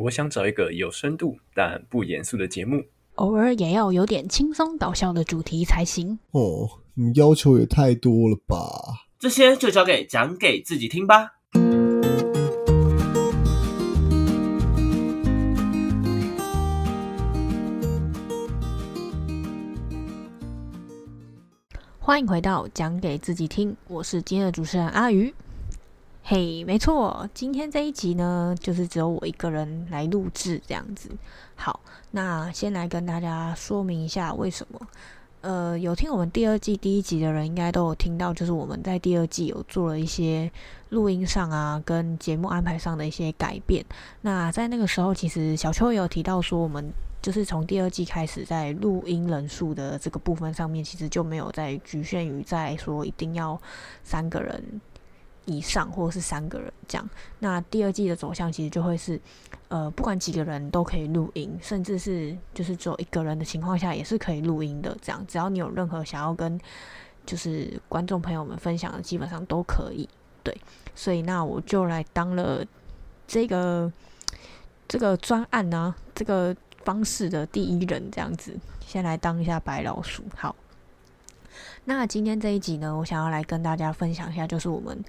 [0.00, 2.84] 我想找一个有深度但不严肃的节目，
[3.16, 6.16] 偶尔也要有点轻松搞笑的主题才行。
[6.30, 9.08] 哦，你要求也太多了吧？
[9.18, 11.32] 这些就交给讲给自己听吧。
[21.98, 25.34] 欢迎回到讲给自己听，我是今天的主持人阿鱼。
[26.30, 31.08] 嘿，没错，今天这一集呢，就是只有我一个人来录制这样子。
[31.56, 34.78] 好，那先来跟大家说明一下为什么。
[35.40, 40.52] 呃，有听我们第二季第一集的人，应该都有听到，就是我们在第二季有做了一些
[40.90, 43.82] 录音上啊，跟节目安排上的一些改变。
[44.20, 53.58] 那在那个时候，其实小秋也有提到说，我们就是从第二季开始，在录音人数的这个部分上面，其实就没有在局限于在说一定要
[54.04, 54.62] 三个人
[55.48, 57.10] 以上，或者是三个人这样。
[57.40, 59.20] 那第二季的走向其实就会是，
[59.68, 64.96] 呃，不管几个人都可以录音，甚至是就是只有一个人的情况下也是可以录音的。
[65.02, 66.60] 这样，只要你有任何想要跟
[67.26, 70.08] 就是观众朋友们分享的，基本上都可以。
[70.44, 70.56] 对，
[70.94, 72.64] 所以那我就来当了
[73.26, 73.92] 这个
[74.86, 76.54] 这个专案呢，这个。
[76.84, 80.22] 方式的第一人这样子，先来当一下白老鼠。
[80.34, 80.56] 好，
[81.84, 85.04] 那今天这一集呢，我想要来跟大家分享一下，就是我们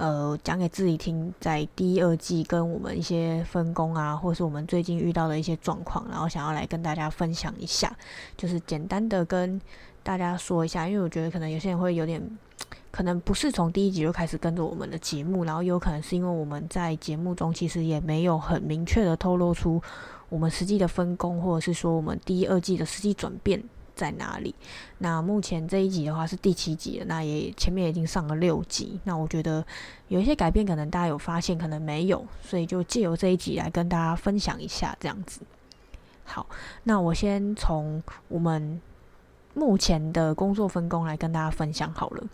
[0.00, 7.94] 呃讲给自己听，在第二季跟我们一些分工啊，或是我们最近遇到的一些状况，然后想要来跟大家分享一下，
[8.34, 9.60] 就是简单的跟
[10.02, 12.22] 大家说一下，因为我觉得可能有些人会有点，
[12.90, 19.82] 可能不是从第一集就开始跟着我们的节目，然后有可能是因为我们在节目中其实也没有很明确的透露出。
[20.30, 23.62] 我们实际的分工，或者是说我们第一、二季的实际转变
[24.00, 24.54] 在哪里？
[24.96, 28.98] 那目前这一集的话是第七集了，那也前面已经上了六集。
[29.04, 29.62] 那我觉得
[30.08, 35.42] 有一些改变，可能大家有发现，可能没有，所以就借由这一集来跟大家分享一下这样子。
[36.24, 36.46] 好，
[36.84, 38.80] 那我先从我们
[39.52, 42.24] 目前的工作分工来跟大家分享好了。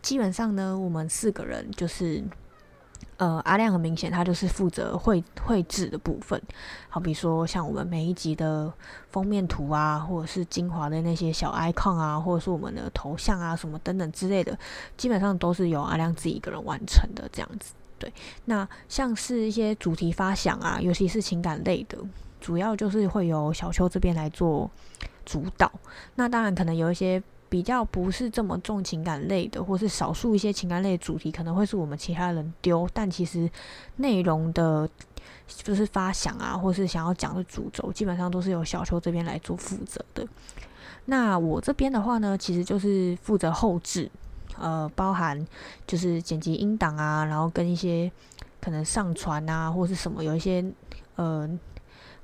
[0.00, 2.22] 基本上呢，我们四个人就是。
[3.18, 6.40] 呃，阿亮很明显，他就是负责绘绘制的部分。
[6.88, 8.72] 好比说，像我们每一集的
[9.10, 14.56] 封面图啊，或者是精华的那些小 icon 啊，或者是我们的头像啊，什么等等之类的，
[14.96, 17.28] 基本上都是由阿亮自己一个人完成的。
[17.32, 18.12] 这样子，对。
[18.44, 21.98] 那像是一些主题发想啊，尤其是情感类的，
[22.40, 24.70] 主要就是会由小邱这边来做
[25.24, 25.72] 主导。
[26.14, 27.20] 那当然，可能有一些。
[27.48, 33.50] 比较不是这么重情感类的，或是少数一些情感类的主题，可能会是我们其他人丢，但其实
[33.96, 34.88] 内容的，
[35.46, 40.26] 就是发想啊，或是想要讲的主轴，基本上都是由小邱这边来做负责的。
[41.06, 44.10] 那我这边的话呢，其实就是负责后置，
[44.58, 45.46] 呃，包含
[45.86, 48.10] 就是剪辑音档啊，然后跟一些
[48.60, 50.64] 可能上传啊，或是什么有一些
[51.16, 51.48] 呃。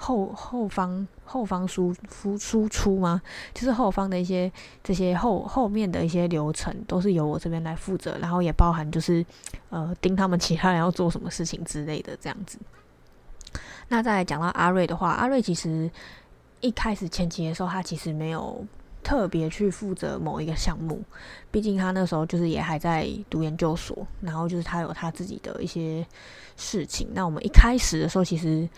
[0.05, 3.23] 后后方后方输输输出吗？
[3.55, 9.25] 就是后方的一些这些后后面的一些流程，都是由我这边来负责，然后也包含就是
[9.71, 12.59] 呃盯他们其他人要做什么事情之类的这样子。
[13.89, 15.91] 那再讲到阿瑞的话，阿瑞其实
[16.61, 18.63] 一开始前期的时候，他其实没有
[19.03, 21.03] 特别去负责某一个项目，
[21.51, 26.07] 毕竟他那时候就是也还在读研究所，然后就是他有他自己的一些
[26.59, 27.09] 事情。
[27.15, 28.69] 那我们一开始的时候，其实。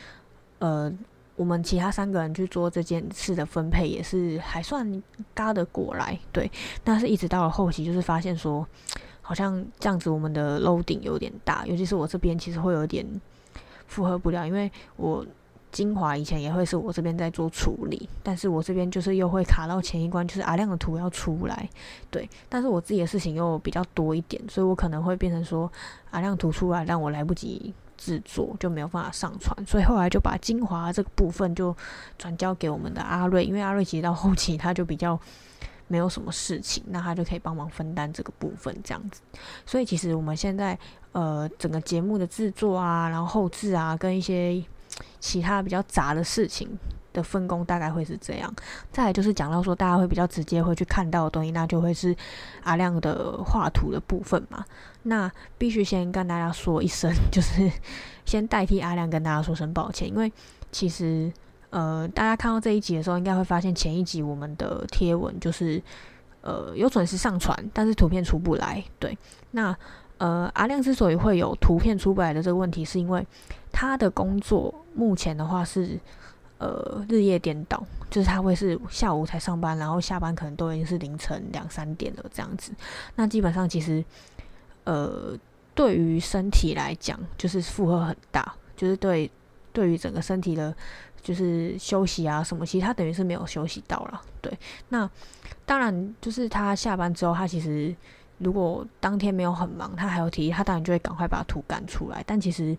[0.59, 0.91] 呃，
[1.36, 5.02] 我们其他三个人去做这件事的分配也是还算
[5.34, 6.50] 搭得过来，对。
[6.82, 8.66] 但是一直到了后期，就是发现说，
[9.20, 13.06] 好像这样子我们的 loading 有点大，尤其是我这边其实会有点
[13.86, 15.24] 负荷不了，因为我
[15.70, 21.68] 精华以前也会是我这边在做处理，但是我这边就是又会卡到前一关，就是阿亮的图要出来，
[22.10, 22.26] 对。
[22.48, 25.70] 但是我自己的事情又比较多一点，所以我可能会变成说
[26.12, 27.74] 阿亮图出来让我来不及。
[27.96, 31.74] 制作就没有办法上传，所以后来就把精华这个部分就
[32.18, 35.18] 转交给我们的阿瑞，因为阿瑞其实到后期他就比较
[35.88, 39.20] 没有什么事情，那他就可以帮忙分担这个部分这样子。
[39.64, 40.78] 所以其实我们现在
[41.12, 44.62] 呃整个节目的制作啊，然后后置啊，跟一些
[45.20, 46.68] 其他比较杂的事情。
[47.16, 48.54] 的分工大概会是这样，
[48.92, 52.15] 再来就是讲到说大家会比较直接会去看到的东西，那就会是
[52.63, 54.63] 阿亮的画图的部分嘛。
[55.04, 57.72] 那必须先跟大家说一声， 就是
[58.27, 60.30] 先代替阿亮跟大家说声抱歉，因为
[60.71, 61.33] 其实
[61.71, 65.83] 呃大家看到这一集的时候，应该会发现前一集我们的贴文就是
[66.42, 68.84] 呃有准时上传，但是图片出不来。
[68.98, 69.16] 对，
[69.53, 69.74] 那
[70.19, 73.27] 呃阿亮之所以会有图片出不来的这个问题，是因为
[73.72, 75.98] 他的工作目前的话是。
[76.58, 82.72] 呃，日夜颠倒，就是他会是下午才上班，然后下班可能都已经是凌晨两三点了这样子。
[83.14, 84.03] 那基本上其实，
[84.84, 85.36] 呃，
[85.74, 89.30] 对于身体来讲，就是负荷很大，就是对
[89.72, 90.74] 对于整个身体的，
[91.22, 94.22] 就是休息啊什么，其实他等于是没有休息到了。
[94.41, 95.09] 对，那
[95.66, 97.94] 当然就是他下班之后，他其实
[98.38, 102.24] 如果当天没有很忙，他还有体力，他当然就会赶快把图赶出来。
[102.26, 102.74] 但其实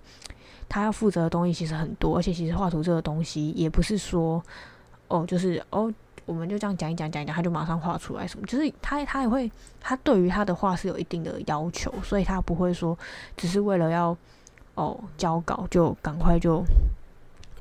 [0.69, 4.43] 他要负责的东西其实很多，而且其实画图这个东西也不是说
[5.07, 5.93] 哦，就是哦。
[6.27, 8.45] 我们就这样讲一讲讲一讲，他就马上画出来什么？
[8.45, 9.49] 就是他他也会，
[9.79, 12.99] 他对于他的画是有一定的要求，所以他不会说
[13.37, 14.17] 只是为了要
[14.75, 16.61] 哦交稿就赶快就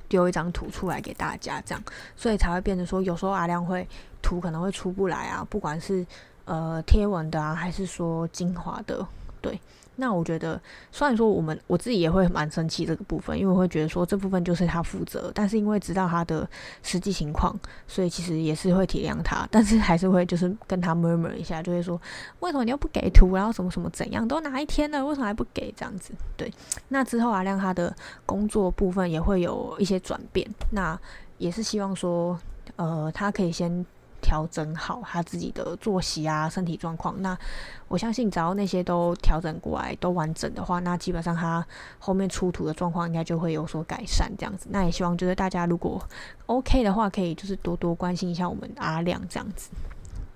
[0.08, 1.84] 丢一张图出来给大家这样，
[2.16, 3.86] 所以才会变成说有时候阿亮会
[4.20, 6.04] 图可能会出不来啊，不管是
[6.44, 9.06] 呃贴文的啊，还是说精华的，
[9.46, 9.60] 对。
[9.98, 10.60] 那我觉得，
[10.92, 16.46] 虽然说我们我自己也会蛮生气这个部分，因为我会觉得说这部分就是他负责，但是因为知道他的
[16.82, 17.58] 实际情况，
[17.88, 21.98] 所以其实也是会体谅他，但是还是会就是跟他 murmur 一下，就会说
[22.40, 26.12] 为什么你又不给图，然后什么什么怎样，都哪一天了，为什么还不给这样子？
[26.36, 26.52] 对，
[26.88, 27.96] 那之后阿亮他的
[28.26, 31.00] 工作部分也会有一些转变，那
[31.38, 32.38] 也是希望说，
[32.76, 33.86] 呃，他可以先。
[34.26, 37.14] 调整好他自己的作息啊，身体状况。
[37.22, 37.38] 那
[37.86, 41.64] 我相信，只要那些都调整过来，都完整的话，那基本上他
[42.00, 44.28] 后面出图的状况应该就会有所改善。
[44.36, 46.02] 这样子，那也希望就是大家如果
[46.46, 49.70] OK 的话，可以就是多多关心一下我们阿亮这样子。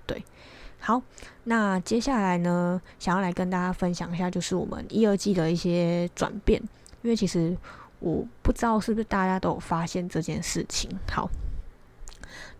[0.07, 0.23] 对，
[0.79, 1.01] 好，
[1.43, 6.61] 那接下来呢，想要来跟大家分享一下，就是我们一二季的一些转变。
[7.01, 7.57] 因为其实
[7.99, 10.89] 我不知道是不是大家都有发现这件事情。
[11.11, 11.29] 好。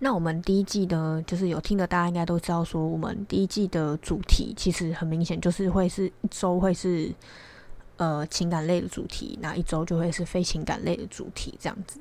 [0.03, 7.13] 那我们第一季呢，就是有听的，大家应该都知道，说我们第一季的主题其实很明显，就是会是一周会是
[7.97, 11.99] 呃情感类的主题，那一周就会是非情感类的主题这样子。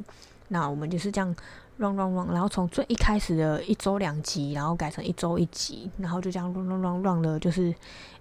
[0.49, 1.37] 那我们就是这样
[1.81, 7.75] run run run，然后从最一开始的一周两集，然后改成一周一集，然后就这样 run run run run 了，就是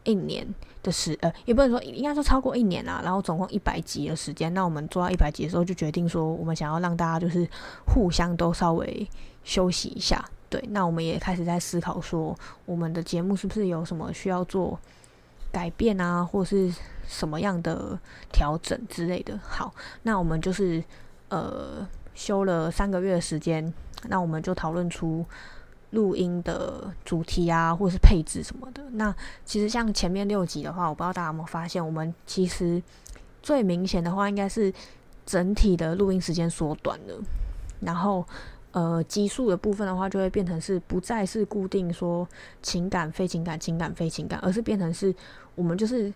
[0.03, 0.47] 一年
[0.81, 4.51] 的时呃，也不能说应该说超过一年啦，然后总共一百集的时间。
[4.53, 7.47] 那我们做到一百集的时候，就决定说，我们想要让大家就是
[7.85, 9.07] 互相都稍微。
[9.41, 14.77] 休息一下，对，那我们也开始在思考说，我们的节目是不是有什么需要做
[15.49, 16.71] 改变啊，或是
[17.07, 17.97] 什么样的
[18.31, 19.39] 调整之类的。
[19.41, 19.73] 好，
[20.03, 20.83] 那我们就是
[21.29, 21.87] 呃
[22.19, 23.73] 休了三个月的时间，
[24.09, 25.25] 那我们就讨论出
[25.91, 28.83] 录音的主题啊，或是配置什么的。
[28.91, 32.83] 那其实像前面六集的话，我不知道大家有没有发现，我们其实
[33.41, 34.73] 最明显的话，应该是
[35.25, 37.23] 整体的录音时间缩短了，
[37.79, 38.25] 然后。
[38.71, 42.25] 呃，激素的部分的话，就会变成是不再是固定说
[42.61, 45.13] 情感、非情感、情感、非情感，而是变成是
[45.55, 46.13] 我们就是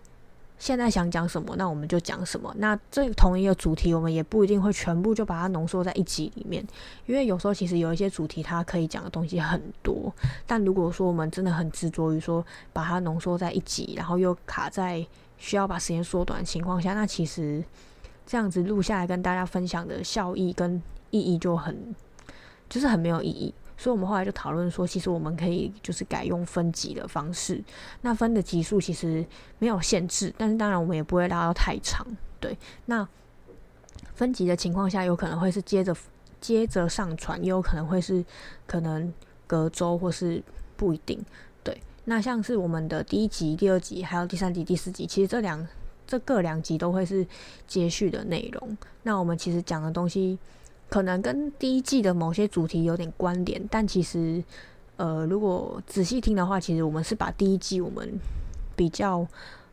[0.58, 2.54] 现在想讲什么，那我们就讲什么。
[2.58, 6.66] 那这同一个主题，我们也不一定会全部就把它浓缩在一集里面，
[7.06, 10.12] 因为有时候其实有一些主题它可以讲的东西很多，
[10.46, 15.04] 但如果说我们真的很执着于说把它浓缩在一集，然后又卡在
[15.38, 17.62] 需要把时间缩短的情况下，那其实
[18.24, 21.94] 这样子录下来跟大家分享的效益跟意义就很。
[22.66, 27.62] 就是很没有意义，所以我们后来就讨论说，其实我们可以就是改用分级的方式。
[28.02, 29.24] 那分的级数其实
[29.58, 32.06] 没有限制，但是当然我们也不会拉到太长。
[32.38, 32.56] 对，
[32.86, 33.06] 那
[34.14, 35.94] 分级的情况下，有可能会是接着
[36.40, 38.24] 接着上传，也有可能会是
[38.66, 39.12] 可能
[39.46, 40.42] 隔周或是
[40.76, 41.22] 不一定。
[41.62, 45.66] 对，那像是我们的第一集、第二集，还有第三集、第四集，其实这两
[46.06, 47.26] 这各两集都会是
[47.66, 48.78] 接续的内容。
[49.02, 50.38] 那我们其实讲的东西。
[50.88, 54.42] 可能跟第一季的某些主题有点关联，但其实，
[54.96, 58.08] 呃，如果仔细听的话，其实我们是把第一季我们
[58.76, 59.26] 比较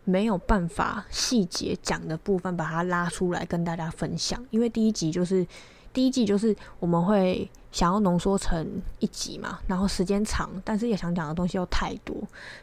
[0.04, 4.44] 没有办法细节讲的部分，把它拉出来跟大家分享。
[4.50, 5.46] 因为第一集就是
[5.94, 12.16] 第一季就是我们会想要浓缩成一集嘛，然后时间长，但是也想讲的东西又太多，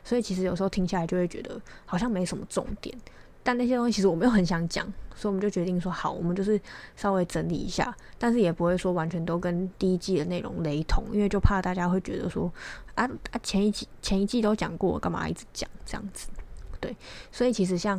[0.02, 2.92] 所以其实有时候听下来就会觉得好像没什么重点。
[3.48, 6.60] 但那些东西其实我没有很想讲，所以我们就决定说好，我们就是
[6.94, 12.52] 稍微整理一下，但是也不会说完全都跟第一季的内容雷同，因为就怕大家会觉得说
[12.94, 16.28] 啊啊前一季前一季都讲过，干嘛一直讲这样子？
[16.78, 16.94] 对，
[17.32, 17.98] 所以其实像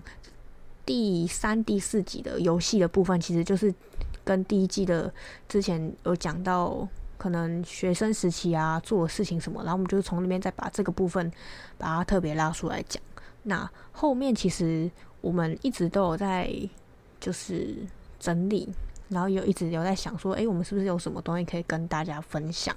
[0.86, 3.74] 第三、第四集的游戏的部分，其实就是
[4.24, 5.12] 跟第一季的
[5.48, 6.88] 之前有讲到
[7.18, 11.32] 可能学生时期啊做的事情什么，然后我们就从那边再把这个部分
[11.80, 13.02] 把它特别拉出来讲。
[13.42, 14.92] 那后面其实。
[15.22, 16.50] 我们一直都有在
[17.20, 17.76] 就是
[18.20, 18.70] 整理，
[19.10, 22.76] 然后有一直有在想说，哎，我们是不是有什么东西可以跟大家分享？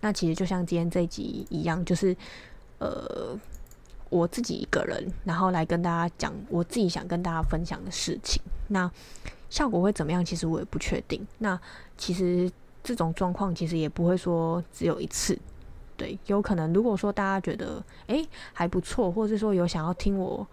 [0.00, 2.16] 那其实就像今天这集一样，就是
[2.78, 3.38] 呃，
[4.08, 8.40] 我自己一个人，然后来跟大家讲我自己想跟大家分享的事情。
[8.68, 8.90] 那
[9.50, 10.24] 效果会怎么样？
[10.24, 11.26] 其实我也不确定。
[11.38, 11.60] 那
[11.98, 12.50] 其实
[12.82, 15.38] 这种状况其实也不会说只有一次，
[15.96, 20.46] 对，有可能如果说大家觉得哎还不错，或者是说有想要听我。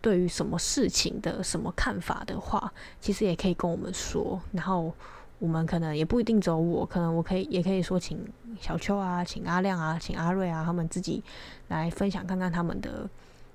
[0.00, 4.92] 对于什么事情的什么看法的话，其实也可以跟我们说，然后
[5.38, 8.18] 我们可能也不一定走我，可能我可以也可以说请
[8.60, 11.22] 小邱啊，请阿亮啊，请阿瑞啊，他们自己
[11.68, 13.08] 来分享看看他们的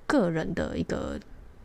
[0.07, 1.19] 个人的一个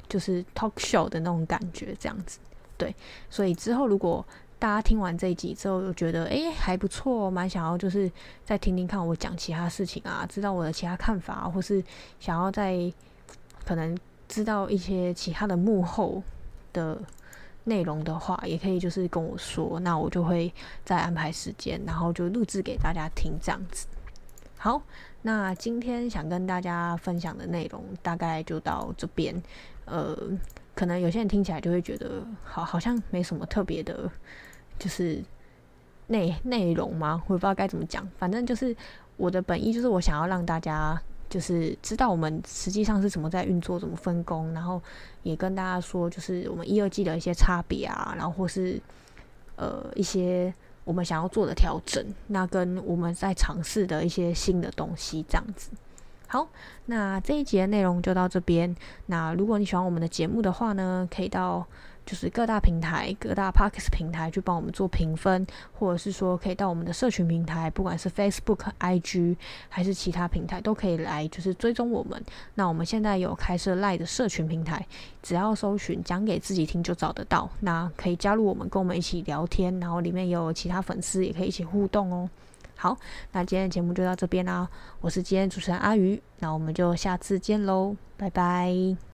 [0.09, 2.39] 就是 talk show 的那种感觉，这样子。
[2.77, 2.95] 对，
[3.29, 4.25] 所以之后如果
[4.59, 8.11] 大家听完这一集之后，又觉得诶还不错，蛮想要就是
[8.45, 11.83] 再听听看我讲其他事情啊，知道我的其他看法，或是
[12.19, 12.93] 想要再
[13.65, 13.97] 可能
[14.31, 16.23] 知道一些其他的幕后
[16.73, 16.99] 的。
[17.65, 23.87] 内容的话，也可以就是跟我说，那我就会再安排时间，然后就录制给大家听这样子。
[24.57, 24.83] 好，
[25.21, 29.41] 那今天想跟大家分享的内容大概就到这边。
[29.85, 30.17] 呃，
[30.75, 34.11] 可能有些人听起来就会觉得，好，好像没什么特别的，
[34.79, 35.23] 就是
[36.07, 37.23] 内内容吗？
[37.27, 38.09] 我也不知道该怎么讲。
[38.19, 38.75] 反正就是
[39.19, 41.01] 我的本意，就是我想要让大家。
[41.31, 44.83] 就是知道我们实际上是怎么在运作、怎么分工，然后
[45.23, 48.79] 也跟大家说，就是我们一、二季的一些差别啊，然后或是
[49.57, 50.53] 呃一些
[50.85, 55.71] 我们想要做的调整，那跟我们在尝试的一些新的东西这样子。
[56.27, 56.47] 好，
[56.87, 58.77] 那这一节内容就到这边。
[59.07, 61.67] 那如果你喜欢我们的节目的话呢，可以到。
[62.11, 69.37] 就是各大平台、各大 Parks 平台去帮我们做评分，或者是说可以到我们的社群平台，不管是 Facebook、IG
[69.69, 72.21] 还是其他平台，都可以来就是追踪我们。
[72.57, 74.85] 那我们现在有开设 Live 的社群平台，
[75.23, 77.49] 只要搜寻讲给自己听就找得到。
[77.61, 82.29] 那可以加入我们，跟我们一起聊天，然后里面有其他粉丝也可以一起互动哦。
[82.75, 82.97] 好，
[83.31, 84.69] 那今天的节目就到这边啦。
[85.01, 89.01] 我是今天主持人阿鱼，那我们就下次见喽，拜拜。